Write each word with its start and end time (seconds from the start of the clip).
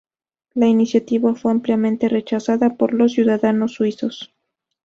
La 0.55 0.65
iniciativa 0.65 1.35
fue 1.35 1.51
ampliamente 1.51 2.09
rechazada 2.09 2.73
por 2.73 2.91
los 2.91 3.11
ciudadanos 3.11 3.73
suizos. 3.73 4.33